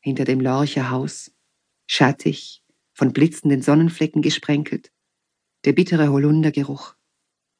[0.00, 1.32] hinter dem Lorcherhaus,
[1.86, 4.92] schattig, von blitzenden Sonnenflecken gesprenkelt,
[5.64, 6.96] der bittere Holundergeruch,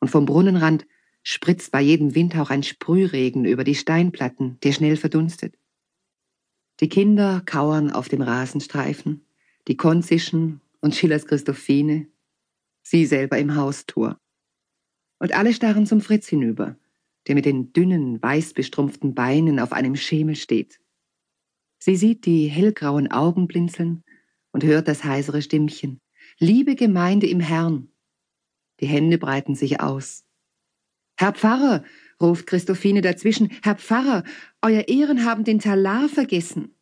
[0.01, 0.87] und vom Brunnenrand
[1.23, 5.59] spritzt bei jedem Windhauch ein Sprühregen über die Steinplatten, der schnell verdunstet.
[6.81, 9.27] Die Kinder kauern auf dem Rasenstreifen,
[9.67, 12.07] die Konzischen und Schillers Christophine,
[12.83, 14.21] sie selber im Haustor.
[15.19, 16.77] Und alle starren zum Fritz hinüber,
[17.27, 20.81] der mit den dünnen, weißbestrumpften Beinen auf einem Schemel steht.
[21.79, 24.03] Sie sieht die hellgrauen Augen blinzeln
[24.53, 26.01] und hört das heisere Stimmchen.
[26.39, 27.89] Liebe Gemeinde im Herrn.
[28.81, 30.25] Die Hände breiten sich aus.
[31.17, 31.85] Herr Pfarrer,
[32.21, 34.25] ruft Christophine dazwischen, Herr Pfarrer,
[34.63, 36.75] Euer Ehren haben den Talar vergessen.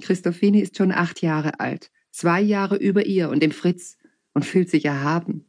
[0.00, 3.96] Christophine ist schon acht Jahre alt, zwei Jahre über ihr und dem Fritz
[4.34, 5.46] und fühlt sich erhaben.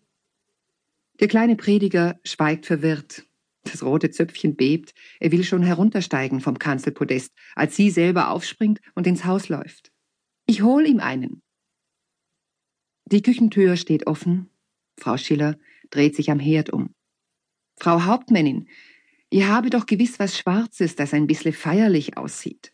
[1.20, 3.26] Der kleine Prediger schweigt verwirrt.
[3.64, 4.94] Das rote Zöpfchen bebt.
[5.20, 9.92] Er will schon heruntersteigen vom Kanzelpodest, als sie selber aufspringt und ins Haus läuft.
[10.48, 11.42] Ich hol ihm einen.
[13.06, 14.50] Die Küchentür steht offen.
[14.98, 15.58] Frau Schiller
[15.90, 16.96] dreht sich am Herd um.
[17.78, 18.68] Frau Hauptmännin,
[19.30, 22.74] ihr habe doch gewiss was Schwarzes, das ein bissle feierlich aussieht.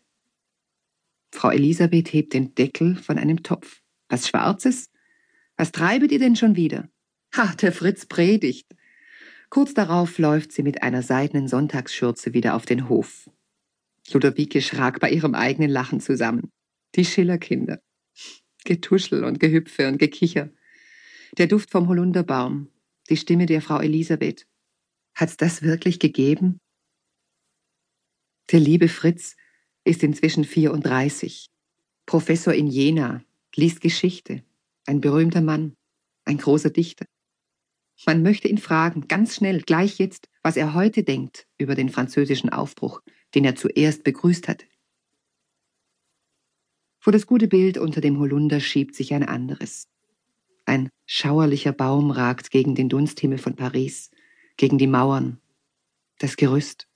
[1.31, 3.81] Frau Elisabeth hebt den Deckel von einem Topf.
[4.09, 4.89] Was Schwarzes?
[5.55, 6.89] Was treibet ihr denn schon wieder?
[7.35, 8.67] Ha, der Fritz predigt.
[9.49, 13.29] Kurz darauf läuft sie mit einer seidenen Sonntagsschürze wieder auf den Hof.
[14.11, 16.51] Ludowike schrak bei ihrem eigenen Lachen zusammen.
[16.95, 17.81] Die Schillerkinder.
[18.65, 20.49] Getuschel und Gehüpfe und Gekicher.
[21.37, 22.69] Der Duft vom Holunderbaum.
[23.09, 24.47] Die Stimme der Frau Elisabeth.
[25.15, 26.59] Hat's das wirklich gegeben?
[28.51, 29.35] Der liebe Fritz
[29.83, 31.49] ist inzwischen 34.
[32.05, 33.23] Professor in Jena,
[33.55, 34.43] liest Geschichte.
[34.85, 35.73] Ein berühmter Mann.
[36.25, 37.05] Ein großer Dichter.
[38.05, 42.49] Man möchte ihn fragen, ganz schnell, gleich jetzt, was er heute denkt über den französischen
[42.49, 43.01] Aufbruch,
[43.33, 44.65] den er zuerst begrüßt hatte.
[46.99, 49.87] Vor das gute Bild unter dem Holunder schiebt sich ein anderes.
[50.65, 54.11] Ein schauerlicher Baum ragt gegen den Dunsthimmel von Paris,
[54.57, 55.39] gegen die Mauern,
[56.19, 56.87] das Gerüst.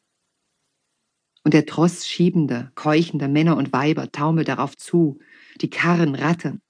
[1.44, 5.20] Und der Tross schiebender, keuchender Männer und Weiber taumelt darauf zu,
[5.62, 6.62] die Karren rattern.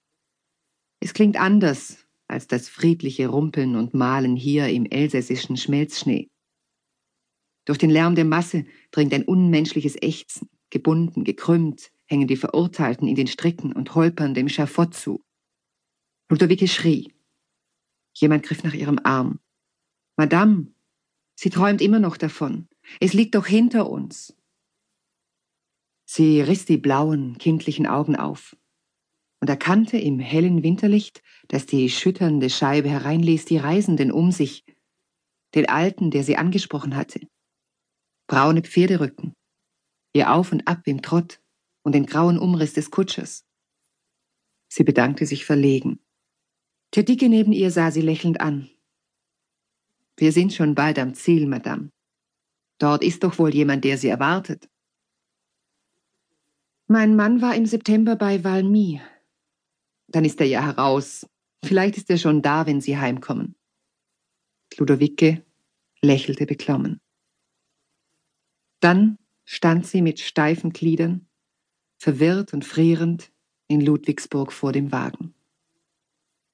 [1.00, 2.01] Es klingt anders
[2.32, 6.30] als das friedliche Rumpeln und Malen hier im elsässischen Schmelzschnee.
[7.66, 13.16] Durch den Lärm der Masse dringt ein unmenschliches Ächzen, gebunden, gekrümmt, hängen die Verurteilten in
[13.16, 15.24] den Stricken und holpern dem Schafott zu.
[16.30, 17.14] Ludowike schrie.
[18.14, 19.40] Jemand griff nach ihrem Arm.
[20.18, 20.74] Madame,
[21.36, 22.68] sie träumt immer noch davon.
[23.00, 24.36] Es liegt doch hinter uns.
[26.06, 28.56] Sie riss die blauen, kindlichen Augen auf
[29.42, 34.64] und erkannte im hellen Winterlicht, das die schütternde Scheibe hereinließ, die Reisenden um sich,
[35.56, 37.28] den Alten, der sie angesprochen hatte.
[38.28, 39.34] Braune Pferderücken,
[40.14, 41.42] ihr Auf und Ab im Trott
[41.84, 43.44] und den grauen Umriss des Kutschers.
[44.70, 46.00] Sie bedankte sich verlegen.
[46.96, 48.70] Der Dicke neben ihr sah sie lächelnd an.
[50.18, 51.90] Wir sind schon bald am Ziel, Madame.
[52.78, 54.70] Dort ist doch wohl jemand, der sie erwartet.
[56.88, 59.02] Mein Mann war im September bei Valmy.
[60.12, 61.26] Dann ist er ja heraus.
[61.64, 63.56] Vielleicht ist er schon da, wenn Sie heimkommen.
[64.78, 65.44] Ludowike
[66.02, 67.00] lächelte beklommen.
[68.80, 71.28] Dann stand sie mit steifen Gliedern,
[71.98, 73.32] verwirrt und frierend,
[73.68, 75.34] in Ludwigsburg vor dem Wagen.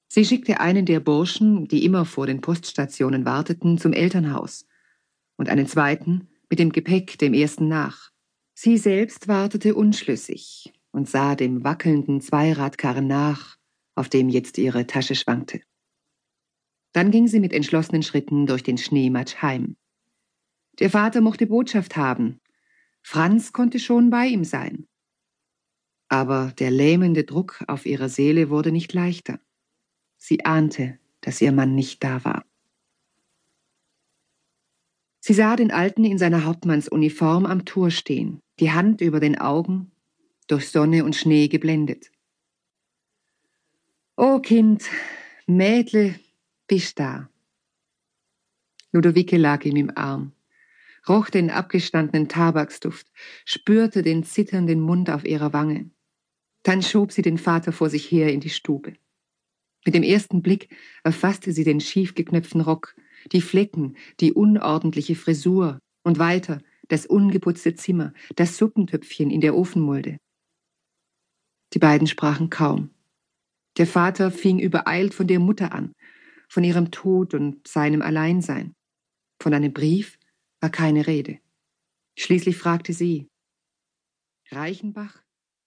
[0.08, 4.66] Sie schickte einen der Burschen, die immer vor den Poststationen warteten, zum Elternhaus
[5.36, 8.10] und einen zweiten mit dem Gepäck dem ersten nach.
[8.54, 13.56] Sie selbst wartete unschlüssig und sah dem wackelnden Zweiradkarren nach,
[13.94, 15.60] auf dem jetzt ihre Tasche schwankte.
[16.92, 19.76] Dann ging sie mit entschlossenen Schritten durch den Schneematsch heim.
[20.78, 22.40] Der Vater mochte Botschaft haben.
[23.02, 24.86] Franz konnte schon bei ihm sein.
[26.08, 29.40] Aber der lähmende Druck auf ihrer Seele wurde nicht leichter.
[30.16, 32.44] Sie ahnte, dass ihr Mann nicht da war.
[35.20, 39.92] Sie sah den Alten in seiner Hauptmannsuniform am Tor stehen, die Hand über den Augen,
[40.48, 42.10] durch Sonne und Schnee geblendet.
[44.16, 44.84] O Kind,
[45.46, 46.18] Mädle,
[46.66, 47.30] bist da.
[48.90, 50.32] Ludowike lag ihm im Arm,
[51.08, 53.06] roch den abgestandenen Tabaksduft,
[53.44, 55.90] spürte den zitternden Mund auf ihrer Wange.
[56.62, 58.94] Dann schob sie den Vater vor sich her in die Stube.
[59.84, 60.74] Mit dem ersten Blick
[61.04, 62.96] erfasste sie den schiefgeknöpften Rock,
[63.32, 70.18] die Flecken, die unordentliche Frisur und weiter das ungeputzte Zimmer, das Suppentöpfchen in der Ofenmulde.
[71.78, 72.90] Die beiden sprachen kaum.
[73.76, 75.94] Der Vater fing übereilt von der Mutter an,
[76.48, 78.74] von ihrem Tod und seinem Alleinsein.
[79.40, 80.18] Von einem Brief
[80.60, 81.38] war keine Rede.
[82.18, 83.28] Schließlich fragte sie
[84.50, 85.22] Reichenbach?